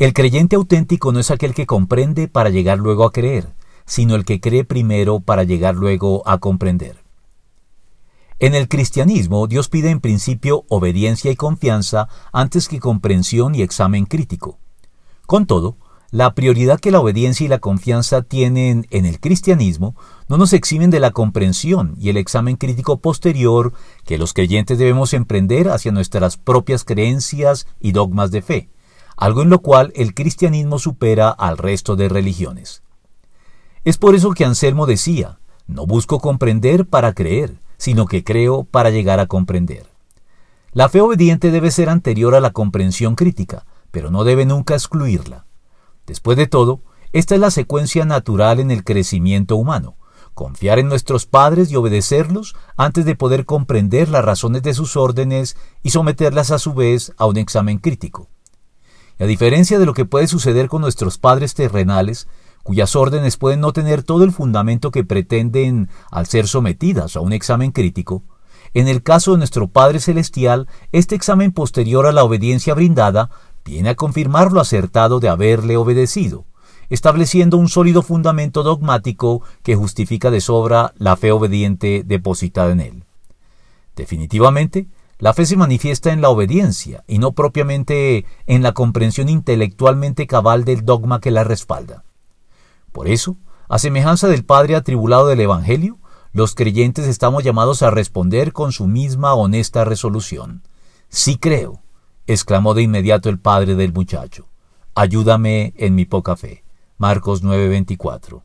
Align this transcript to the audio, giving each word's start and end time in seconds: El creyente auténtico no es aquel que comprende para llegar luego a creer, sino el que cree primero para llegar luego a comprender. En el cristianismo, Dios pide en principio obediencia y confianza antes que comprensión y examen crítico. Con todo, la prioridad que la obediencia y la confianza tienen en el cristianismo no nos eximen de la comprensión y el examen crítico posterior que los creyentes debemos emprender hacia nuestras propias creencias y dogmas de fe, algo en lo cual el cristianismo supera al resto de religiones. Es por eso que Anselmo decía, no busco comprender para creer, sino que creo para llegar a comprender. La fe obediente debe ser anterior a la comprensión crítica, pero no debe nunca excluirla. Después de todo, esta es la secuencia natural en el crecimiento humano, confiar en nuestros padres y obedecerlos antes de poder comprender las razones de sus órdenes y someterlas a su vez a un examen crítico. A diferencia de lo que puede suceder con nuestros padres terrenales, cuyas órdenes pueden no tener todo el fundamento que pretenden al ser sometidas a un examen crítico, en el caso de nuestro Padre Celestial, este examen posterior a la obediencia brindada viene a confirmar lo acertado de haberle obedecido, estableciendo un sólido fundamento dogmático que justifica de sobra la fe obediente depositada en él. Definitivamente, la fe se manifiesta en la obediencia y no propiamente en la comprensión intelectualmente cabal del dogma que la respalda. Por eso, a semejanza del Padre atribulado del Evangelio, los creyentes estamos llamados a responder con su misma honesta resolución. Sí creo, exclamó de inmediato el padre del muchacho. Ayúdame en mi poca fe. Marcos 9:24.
El 0.00 0.14
creyente 0.14 0.56
auténtico 0.56 1.12
no 1.12 1.20
es 1.20 1.30
aquel 1.30 1.52
que 1.52 1.66
comprende 1.66 2.26
para 2.26 2.48
llegar 2.48 2.78
luego 2.78 3.04
a 3.04 3.12
creer, 3.12 3.54
sino 3.84 4.14
el 4.14 4.24
que 4.24 4.40
cree 4.40 4.64
primero 4.64 5.20
para 5.20 5.44
llegar 5.44 5.74
luego 5.74 6.26
a 6.26 6.38
comprender. 6.38 7.04
En 8.38 8.54
el 8.54 8.66
cristianismo, 8.66 9.46
Dios 9.46 9.68
pide 9.68 9.90
en 9.90 10.00
principio 10.00 10.64
obediencia 10.70 11.30
y 11.30 11.36
confianza 11.36 12.08
antes 12.32 12.66
que 12.66 12.80
comprensión 12.80 13.54
y 13.54 13.60
examen 13.60 14.06
crítico. 14.06 14.58
Con 15.26 15.44
todo, 15.44 15.76
la 16.10 16.34
prioridad 16.34 16.80
que 16.80 16.92
la 16.92 17.00
obediencia 17.00 17.44
y 17.44 17.48
la 17.48 17.58
confianza 17.58 18.22
tienen 18.22 18.86
en 18.88 19.04
el 19.04 19.20
cristianismo 19.20 19.96
no 20.28 20.38
nos 20.38 20.54
eximen 20.54 20.88
de 20.88 21.00
la 21.00 21.10
comprensión 21.10 21.94
y 21.98 22.08
el 22.08 22.16
examen 22.16 22.56
crítico 22.56 23.00
posterior 23.00 23.74
que 24.06 24.16
los 24.16 24.32
creyentes 24.32 24.78
debemos 24.78 25.12
emprender 25.12 25.68
hacia 25.68 25.92
nuestras 25.92 26.38
propias 26.38 26.84
creencias 26.84 27.66
y 27.80 27.92
dogmas 27.92 28.30
de 28.30 28.40
fe, 28.40 28.70
algo 29.20 29.42
en 29.42 29.50
lo 29.50 29.60
cual 29.60 29.92
el 29.94 30.14
cristianismo 30.14 30.78
supera 30.78 31.28
al 31.28 31.58
resto 31.58 31.94
de 31.94 32.08
religiones. 32.08 32.82
Es 33.84 33.98
por 33.98 34.14
eso 34.14 34.30
que 34.32 34.46
Anselmo 34.46 34.86
decía, 34.86 35.38
no 35.66 35.86
busco 35.86 36.20
comprender 36.20 36.86
para 36.86 37.12
creer, 37.12 37.58
sino 37.76 38.06
que 38.06 38.24
creo 38.24 38.64
para 38.64 38.88
llegar 38.88 39.20
a 39.20 39.26
comprender. 39.26 39.86
La 40.72 40.88
fe 40.88 41.02
obediente 41.02 41.50
debe 41.50 41.70
ser 41.70 41.90
anterior 41.90 42.34
a 42.34 42.40
la 42.40 42.52
comprensión 42.52 43.14
crítica, 43.14 43.66
pero 43.90 44.10
no 44.10 44.24
debe 44.24 44.46
nunca 44.46 44.72
excluirla. 44.72 45.44
Después 46.06 46.38
de 46.38 46.46
todo, 46.46 46.80
esta 47.12 47.34
es 47.34 47.40
la 47.42 47.50
secuencia 47.50 48.06
natural 48.06 48.58
en 48.58 48.70
el 48.70 48.84
crecimiento 48.84 49.56
humano, 49.56 49.96
confiar 50.32 50.78
en 50.78 50.88
nuestros 50.88 51.26
padres 51.26 51.70
y 51.70 51.76
obedecerlos 51.76 52.54
antes 52.78 53.04
de 53.04 53.16
poder 53.16 53.44
comprender 53.44 54.08
las 54.08 54.24
razones 54.24 54.62
de 54.62 54.72
sus 54.72 54.96
órdenes 54.96 55.58
y 55.82 55.90
someterlas 55.90 56.50
a 56.52 56.58
su 56.58 56.72
vez 56.72 57.12
a 57.18 57.26
un 57.26 57.36
examen 57.36 57.78
crítico. 57.78 58.30
A 59.20 59.26
diferencia 59.26 59.78
de 59.78 59.86
lo 59.86 59.94
que 59.94 60.04
puede 60.04 60.26
suceder 60.26 60.68
con 60.68 60.82
nuestros 60.82 61.18
padres 61.18 61.54
terrenales, 61.54 62.26
cuyas 62.62 62.96
órdenes 62.96 63.36
pueden 63.36 63.60
no 63.60 63.72
tener 63.72 64.02
todo 64.02 64.24
el 64.24 64.32
fundamento 64.32 64.90
que 64.90 65.04
pretenden 65.04 65.88
al 66.10 66.26
ser 66.26 66.48
sometidas 66.48 67.16
a 67.16 67.20
un 67.20 67.32
examen 67.32 67.70
crítico, 67.70 68.24
en 68.72 68.86
el 68.86 69.02
caso 69.02 69.32
de 69.32 69.38
nuestro 69.38 69.68
Padre 69.68 69.98
Celestial, 69.98 70.68
este 70.92 71.16
examen 71.16 71.50
posterior 71.50 72.06
a 72.06 72.12
la 72.12 72.22
obediencia 72.22 72.72
brindada 72.74 73.30
viene 73.64 73.90
a 73.90 73.94
confirmar 73.96 74.52
lo 74.52 74.60
acertado 74.60 75.18
de 75.18 75.28
haberle 75.28 75.76
obedecido, 75.76 76.44
estableciendo 76.88 77.56
un 77.56 77.68
sólido 77.68 78.02
fundamento 78.02 78.62
dogmático 78.62 79.42
que 79.64 79.74
justifica 79.74 80.30
de 80.30 80.40
sobra 80.40 80.92
la 80.96 81.16
fe 81.16 81.32
obediente 81.32 82.04
depositada 82.06 82.70
en 82.70 82.80
él. 82.80 83.04
Definitivamente, 83.96 84.86
la 85.20 85.34
fe 85.34 85.46
se 85.46 85.56
manifiesta 85.56 86.12
en 86.12 86.22
la 86.22 86.30
obediencia 86.30 87.04
y 87.06 87.18
no 87.18 87.32
propiamente 87.32 88.24
en 88.46 88.62
la 88.62 88.72
comprensión 88.72 89.28
intelectualmente 89.28 90.26
cabal 90.26 90.64
del 90.64 90.84
dogma 90.84 91.20
que 91.20 91.30
la 91.30 91.44
respalda. 91.44 92.04
Por 92.90 93.06
eso, 93.06 93.36
a 93.68 93.78
semejanza 93.78 94.28
del 94.28 94.44
Padre 94.44 94.76
atribulado 94.76 95.26
del 95.28 95.40
Evangelio, 95.40 95.98
los 96.32 96.54
creyentes 96.54 97.06
estamos 97.06 97.44
llamados 97.44 97.82
a 97.82 97.90
responder 97.90 98.52
con 98.52 98.72
su 98.72 98.86
misma 98.86 99.34
honesta 99.34 99.84
resolución. 99.84 100.62
Sí 101.08 101.36
creo, 101.36 101.82
exclamó 102.26 102.72
de 102.74 102.82
inmediato 102.82 103.28
el 103.28 103.38
padre 103.38 103.74
del 103.74 103.92
muchacho. 103.92 104.46
Ayúdame 104.94 105.74
en 105.76 105.96
mi 105.96 106.04
poca 106.04 106.36
fe. 106.36 106.64
Marcos 106.98 107.42
9:24. 107.42 108.42